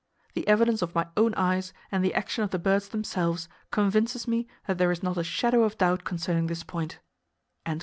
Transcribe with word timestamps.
The 0.33 0.47
evidence 0.47 0.81
of 0.81 0.95
my 0.95 1.05
own 1.15 1.35
eyes, 1.35 1.73
and 1.91 2.03
the 2.03 2.15
action 2.15 2.43
of 2.43 2.49
the 2.49 2.57
birds 2.57 2.87
themselves, 2.87 3.47
convinces 3.69 4.27
me 4.27 4.47
that 4.65 4.79
there 4.79 4.91
is 4.91 5.03
not 5.03 5.15
a 5.19 5.23
shadow 5.23 5.61
of 5.61 5.77
doubt 5.77 6.05
concerning 6.05 6.47
this 6.47 6.63
point." 6.63 6.97